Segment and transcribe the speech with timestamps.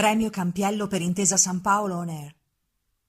[0.00, 2.34] Premio Campiello per Intesa San Paolo On Air.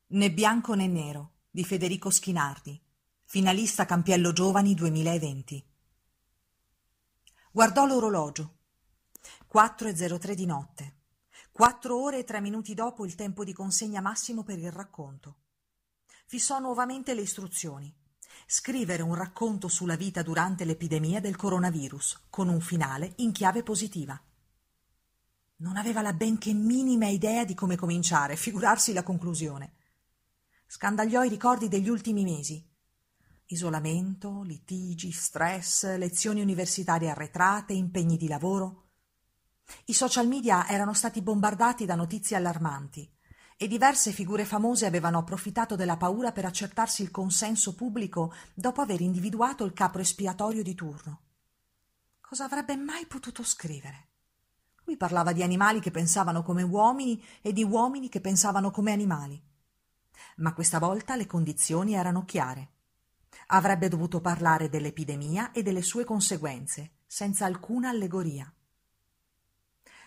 [0.08, 2.78] Né bianco né nero di Federico Schinardi,
[3.24, 5.66] finalista Campiello Giovani 2020.
[7.50, 8.58] Guardò l'orologio.
[9.54, 10.96] 4.03 di notte.
[11.50, 15.38] Quattro ore e tre minuti dopo il tempo di consegna massimo per il racconto.
[16.26, 17.96] Fissò nuovamente le istruzioni.
[18.46, 24.22] Scrivere un racconto sulla vita durante l'epidemia del coronavirus, con un finale in chiave positiva.
[25.62, 29.74] Non aveva la benché minima idea di come cominciare, figurarsi la conclusione.
[30.66, 32.68] Scandagliò i ricordi degli ultimi mesi.
[33.46, 38.88] Isolamento, litigi, stress, lezioni universitarie arretrate, impegni di lavoro.
[39.86, 43.08] I social media erano stati bombardati da notizie allarmanti
[43.56, 49.02] e diverse figure famose avevano approfittato della paura per accertarsi il consenso pubblico dopo aver
[49.02, 51.22] individuato il capo espiatorio di turno.
[52.20, 54.11] Cosa avrebbe mai potuto scrivere?
[54.92, 59.42] Lui parlava di animali che pensavano come uomini e di uomini che pensavano come animali.
[60.38, 62.72] Ma questa volta le condizioni erano chiare.
[63.48, 68.54] Avrebbe dovuto parlare dell'epidemia e delle sue conseguenze, senza alcuna allegoria.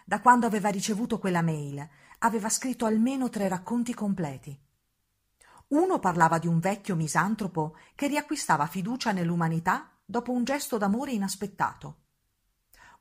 [0.04, 1.88] Da quando aveva ricevuto quella mail,
[2.18, 4.54] aveva scritto almeno tre racconti completi.
[5.68, 12.02] Uno parlava di un vecchio misantropo che riacquistava fiducia nell'umanità dopo un gesto d'amore inaspettato.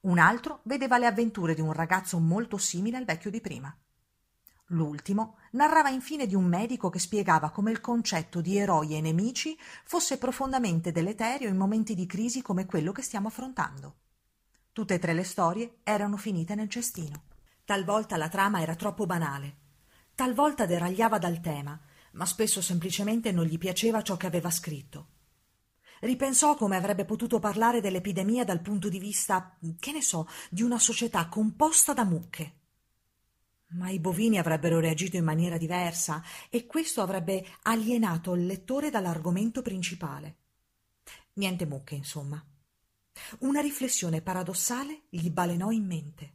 [0.04, 3.74] Un altro vedeva le avventure di un ragazzo molto simile al vecchio di prima.
[4.68, 9.58] L'ultimo narrava infine di un medico che spiegava come il concetto di eroi e nemici
[9.86, 13.96] fosse profondamente deleterio in momenti di crisi come quello che stiamo affrontando.
[14.74, 17.24] Tutte e tre le storie erano finite nel cestino.
[17.64, 19.56] Talvolta la trama era troppo banale,
[20.16, 21.80] talvolta deragliava dal tema,
[22.14, 25.13] ma spesso semplicemente non gli piaceva ciò che aveva scritto.
[26.04, 30.78] Ripensò come avrebbe potuto parlare dell'epidemia dal punto di vista, che ne so, di una
[30.78, 32.54] società composta da mucche.
[33.68, 39.62] Ma i bovini avrebbero reagito in maniera diversa e questo avrebbe alienato il lettore dall'argomento
[39.62, 40.36] principale.
[41.36, 42.46] Niente mucche, insomma.
[43.40, 46.34] Una riflessione paradossale gli balenò in mente.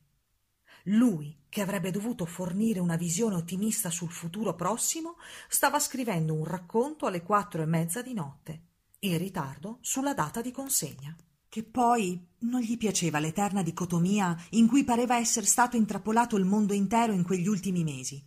[0.84, 7.04] Lui, che avrebbe dovuto fornire una visione ottimista sul futuro prossimo, stava scrivendo un racconto
[7.04, 8.62] alle quattro e mezza di notte
[9.00, 11.16] in ritardo sulla data di consegna.
[11.48, 16.74] Che poi non gli piaceva l'eterna dicotomia in cui pareva essere stato intrappolato il mondo
[16.74, 18.22] intero in quegli ultimi mesi.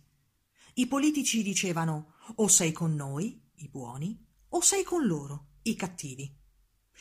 [0.74, 4.18] I politici dicevano o sei con noi, i buoni,
[4.48, 6.34] o sei con loro, i cattivi.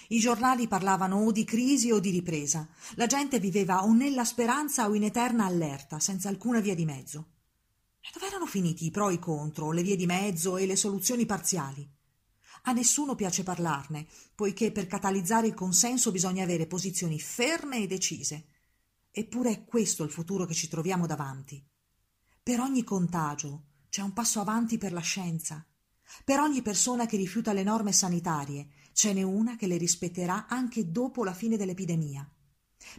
[0.09, 2.67] I giornali parlavano o di crisi o di ripresa.
[2.95, 7.29] La gente viveva o nella speranza o in eterna allerta, senza alcuna via di mezzo.
[7.99, 10.75] E dove erano finiti i pro e i contro, le vie di mezzo e le
[10.75, 11.87] soluzioni parziali?
[12.63, 18.45] A nessuno piace parlarne, poiché per catalizzare il consenso bisogna avere posizioni ferme e decise.
[19.09, 21.63] Eppure è questo il futuro che ci troviamo davanti.
[22.43, 25.65] Per ogni contagio c'è un passo avanti per la scienza.
[26.23, 30.91] Per ogni persona che rifiuta le norme sanitarie ce n'è una che le rispetterà anche
[30.91, 32.29] dopo la fine dell'epidemia.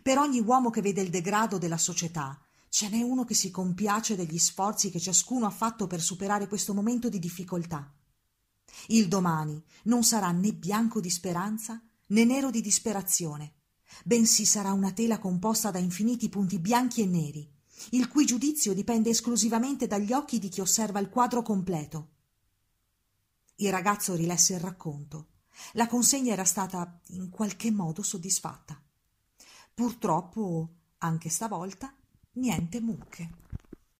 [0.02, 4.16] Per ogni uomo che vede il degrado della società ce n'è uno che si compiace
[4.16, 7.92] degli sforzi che ciascuno ha fatto per superare questo momento di difficoltà.
[8.88, 13.54] Il domani non sarà né bianco di speranza né nero di disperazione,
[14.04, 17.50] bensì sarà una tela composta da infiniti punti bianchi e neri,
[17.90, 22.08] il cui giudizio dipende esclusivamente dagli occhi di chi osserva il quadro completo.
[23.56, 25.28] Il ragazzo rilesse il racconto.
[25.72, 28.80] La consegna era stata in qualche modo soddisfatta.
[29.74, 31.94] Purtroppo, anche stavolta,
[32.32, 33.41] niente mucche.